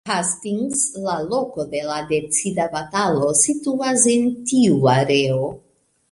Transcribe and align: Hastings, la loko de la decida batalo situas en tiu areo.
Hastings, 0.09 0.79
la 1.07 1.17
loko 1.33 1.65
de 1.73 1.81
la 1.89 1.97
decida 2.11 2.65
batalo 2.75 3.27
situas 3.41 4.05
en 4.13 4.25
tiu 4.53 4.79
areo. 4.95 5.51